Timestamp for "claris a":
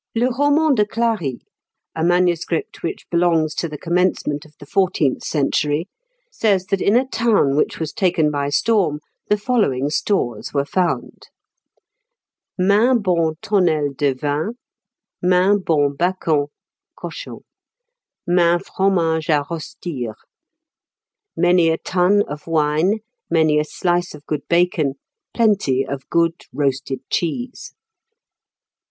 0.83-2.03